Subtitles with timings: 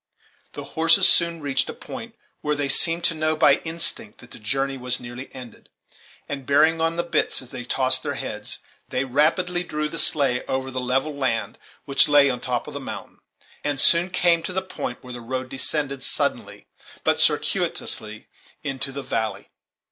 [0.53, 4.39] The horses soon reached a point where they seemed to know by instinct that the
[4.39, 5.69] journey was nearly ended,
[6.27, 8.57] and, bearing on the bits as they tossed their heads,
[8.89, 12.73] they rapidly drew the sleigh over the level land which lay on the top of
[12.73, 13.19] the mountain,
[13.63, 16.65] and soon came to the point where the road descended suddenly,
[17.03, 18.25] but circuitously,
[18.63, 19.51] into the valley.